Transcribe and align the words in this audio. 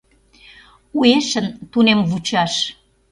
Уэшын 0.97 1.47
тунем 1.71 1.99
вучаш. 2.09 2.53